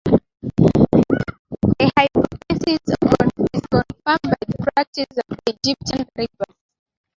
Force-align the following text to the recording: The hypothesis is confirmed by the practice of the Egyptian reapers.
The 0.03 1.91
hypothesis 1.95 2.65
is 2.79 2.95
confirmed 2.99 3.85
by 4.03 4.17
the 4.23 4.71
practice 4.73 5.17
of 5.29 5.37
the 5.45 5.55
Egyptian 5.63 6.07
reapers. 6.17 6.55